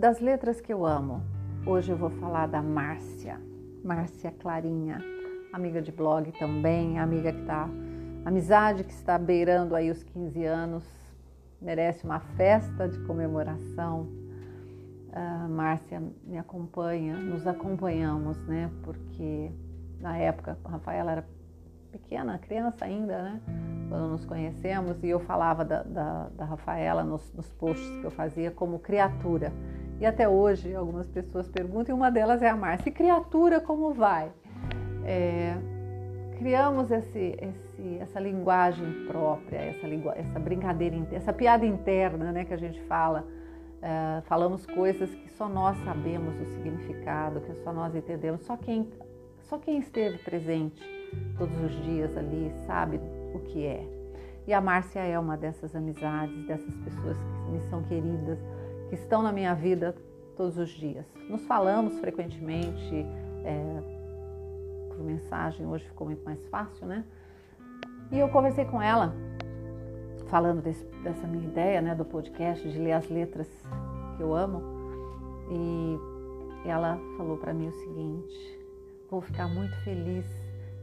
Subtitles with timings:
[0.00, 1.20] Das letras que eu amo,
[1.66, 3.38] hoje eu vou falar da Márcia,
[3.84, 4.98] Márcia Clarinha,
[5.52, 7.68] amiga de blog também, amiga que está,
[8.24, 10.84] amizade que está beirando aí os 15 anos,
[11.60, 14.08] merece uma festa de comemoração.
[15.12, 18.70] A Márcia me acompanha, nos acompanhamos, né?
[18.82, 19.52] Porque
[20.00, 21.28] na época a Rafaela era
[21.92, 23.40] pequena, criança ainda, né?
[23.90, 28.10] Quando nos conhecemos, e eu falava da, da, da Rafaela nos, nos posts que eu
[28.10, 29.52] fazia como criatura.
[30.00, 34.32] E até hoje algumas pessoas perguntam, e uma delas é a Márcia, criatura como vai?
[35.04, 35.54] É,
[36.38, 39.86] criamos esse, esse, essa linguagem própria, essa,
[40.16, 43.26] essa brincadeira, essa piada interna né, que a gente fala.
[43.82, 48.88] É, falamos coisas que só nós sabemos o significado, que só nós entendemos, só quem,
[49.42, 50.82] só quem esteve presente
[51.36, 52.98] todos os dias ali sabe
[53.34, 53.86] o que é.
[54.46, 58.38] E a Márcia é uma dessas amizades, dessas pessoas que me são queridas,
[58.90, 59.94] que estão na minha vida
[60.36, 61.06] todos os dias.
[61.28, 63.06] Nos falamos frequentemente
[63.44, 63.82] é,
[64.88, 67.04] por mensagem, hoje ficou muito mais fácil, né?
[68.10, 69.14] E eu conversei com ela,
[70.26, 73.48] falando desse, dessa minha ideia, né, do podcast, de ler as letras
[74.16, 74.60] que eu amo.
[75.52, 78.60] E ela falou para mim o seguinte:
[79.08, 80.26] vou ficar muito feliz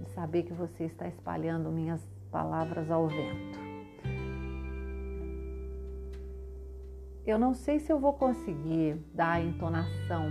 [0.00, 3.65] de saber que você está espalhando minhas palavras ao vento.
[7.26, 10.30] Eu não sei se eu vou conseguir dar a entonação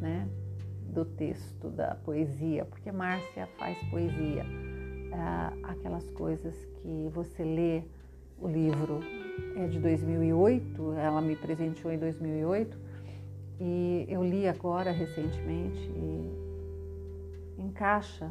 [0.00, 0.28] né,
[0.92, 4.44] do texto, da poesia, porque Márcia faz poesia.
[4.44, 7.82] É, aquelas coisas que você lê,
[8.38, 9.00] o livro
[9.56, 12.78] é de 2008, ela me presenteou em 2008,
[13.58, 18.30] e eu li agora recentemente e encaixa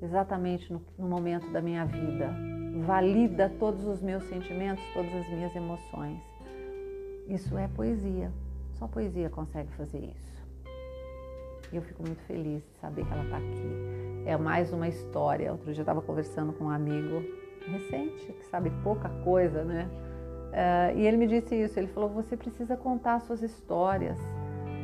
[0.00, 2.32] exatamente no, no momento da minha vida,
[2.86, 6.37] valida todos os meus sentimentos, todas as minhas emoções.
[7.28, 8.32] Isso é poesia.
[8.72, 10.38] Só poesia consegue fazer isso.
[11.70, 14.24] E eu fico muito feliz de saber que ela está aqui.
[14.24, 15.52] É mais uma história.
[15.52, 17.22] Outro dia eu estava conversando com um amigo
[17.70, 19.90] recente, que sabe pouca coisa, né?
[20.48, 21.78] Uh, e ele me disse isso.
[21.78, 24.18] Ele falou: você precisa contar suas histórias,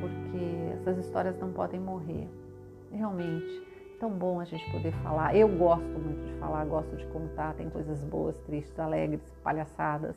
[0.01, 2.29] porque essas histórias não podem morrer.
[2.93, 3.67] Realmente,
[3.99, 5.35] tão bom a gente poder falar.
[5.35, 7.55] Eu gosto muito de falar, gosto de contar.
[7.55, 10.15] Tem coisas boas, tristes, alegres, palhaçadas,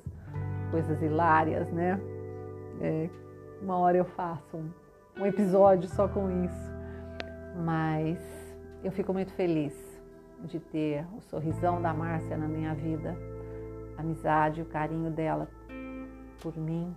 [0.71, 1.97] coisas hilárias, né?
[2.79, 3.09] É,
[3.61, 4.69] uma hora eu faço um,
[5.19, 6.71] um episódio só com isso.
[7.55, 8.19] Mas
[8.83, 9.73] eu fico muito feliz
[10.43, 13.17] de ter o sorrisão da Márcia na minha vida,
[13.97, 15.49] a amizade, o carinho dela
[16.39, 16.95] por mim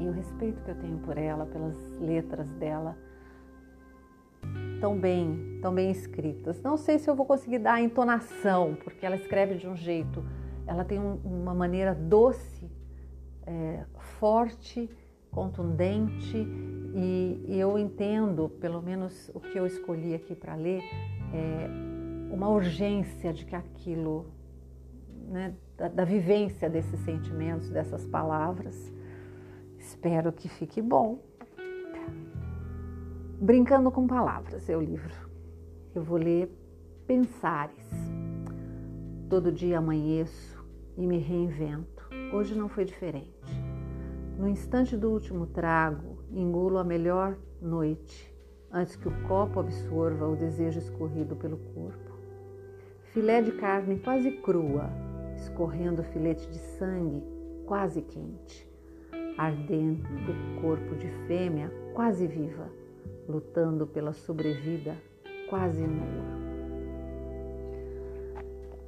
[0.00, 2.96] e o respeito que eu tenho por ela, pelas letras dela,
[4.80, 6.60] tão bem, tão bem escritas.
[6.62, 10.24] Não sei se eu vou conseguir dar a entonação, porque ela escreve de um jeito,
[10.66, 12.70] ela tem um, uma maneira doce
[13.46, 13.84] é,
[14.24, 14.88] forte,
[15.30, 16.48] contundente
[16.94, 20.80] e, eu entendo, pelo menos o que eu escolhi aqui para ler,
[21.30, 24.24] é uma urgência de que aquilo,
[25.28, 28.90] né, da, da vivência desses sentimentos, dessas palavras,
[29.78, 31.18] espero que fique bom.
[33.38, 35.12] Brincando com palavras é o livro.
[35.94, 36.50] Eu vou ler
[37.06, 37.90] Pensares.
[39.28, 40.64] Todo dia amanheço
[40.96, 41.94] e me reinvento
[42.32, 43.63] Hoje não foi diferente.
[44.38, 48.34] No instante do último trago, engulo a melhor noite,
[48.70, 52.12] antes que o copo absorva o desejo escorrido pelo corpo.
[53.12, 54.90] Filé de carne quase crua,
[55.36, 57.22] escorrendo filete de sangue
[57.64, 58.68] quase quente,
[59.38, 62.68] ardendo do corpo de fêmea quase viva,
[63.28, 64.96] lutando pela sobrevida
[65.48, 66.43] quase nua.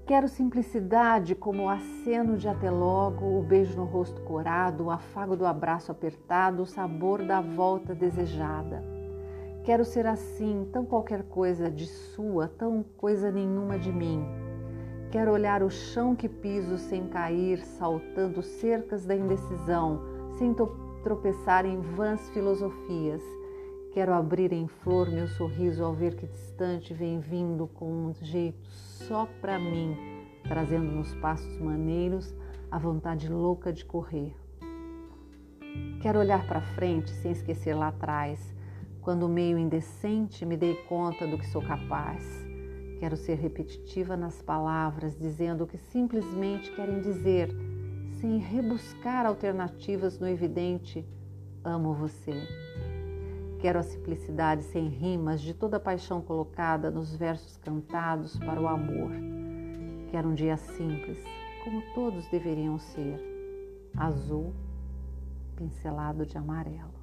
[0.06, 5.34] Quero simplicidade como o aceno de até logo, o beijo no rosto corado, o afago
[5.37, 8.84] do abraço apertado, o sabor da volta desejada.
[9.65, 14.25] Quero ser assim, tão qualquer coisa de sua, tão coisa nenhuma de mim.
[15.10, 20.01] Quero olhar o chão que piso sem cair, saltando cercas da indecisão,
[20.39, 20.54] sem
[21.03, 23.22] tropeçar em vãs filosofias.
[23.97, 28.69] Quero abrir em flor meu sorriso ao ver que distante vem vindo com um jeito
[28.69, 29.97] só para mim,
[30.47, 32.37] trazendo nos passos maneiros
[32.71, 34.37] a vontade louca de correr.
[36.03, 38.54] Quero olhar para frente sem esquecer lá atrás,
[39.01, 42.22] quando meio indecente me dei conta do que sou capaz.
[43.01, 47.48] Quero ser repetitiva nas palavras, dizendo o que simplesmente querem dizer,
[48.21, 51.03] sem rebuscar alternativas no evidente:
[51.65, 52.47] amo você.
[53.59, 58.69] Quero a simplicidade sem rimas de toda a paixão colocada nos versos cantados para o
[58.69, 59.11] amor.
[60.11, 61.19] Quero um dia simples,
[61.65, 63.19] como todos deveriam ser:
[63.97, 64.53] azul,
[65.57, 66.96] pincelado de amarelo.